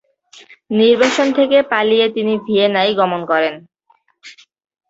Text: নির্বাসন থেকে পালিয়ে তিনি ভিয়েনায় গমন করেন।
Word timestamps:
নির্বাসন 0.71 1.27
থেকে 1.37 1.57
পালিয়ে 1.71 2.05
তিনি 2.15 2.33
ভিয়েনায় 2.45 2.91
গমন 2.99 3.21
করেন। 3.31 3.55